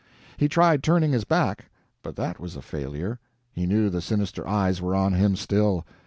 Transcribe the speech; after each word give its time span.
He 0.35 0.47
tried 0.49 0.81
turning 0.81 1.11
his 1.11 1.25
back, 1.25 1.65
but 2.01 2.15
that 2.15 2.39
was 2.39 2.55
a 2.55 2.61
failure; 2.63 3.19
he 3.51 3.67
knew 3.67 3.87
the 3.91 4.01
sinister 4.01 4.47
eyes 4.47 4.81
were 4.81 4.95
on 4.95 5.13
him 5.13 5.35
still. 5.35 5.85